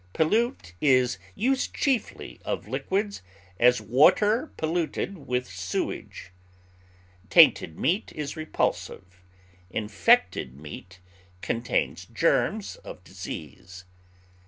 Pollute 0.13 0.73
is 0.81 1.19
used 1.35 1.75
chiefly 1.75 2.39
of 2.43 2.67
liquids; 2.67 3.21
as, 3.59 3.79
water 3.79 4.47
polluted 4.57 5.27
with 5.27 5.47
sewage. 5.47 6.31
Tainted 7.29 7.77
meat 7.77 8.11
is 8.15 8.35
repulsive; 8.35 9.21
infected 9.69 10.55
meat 10.59 10.99
contains 11.43 12.05
germs 12.05 12.77
of 12.77 13.03
disease. 13.03 13.85